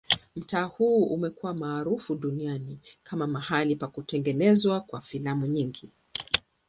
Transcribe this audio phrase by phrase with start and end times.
[0.35, 5.91] Mtaa huu umekuwa maarufu duniani kama mahali pa kutengenezwa kwa filamu nyingi.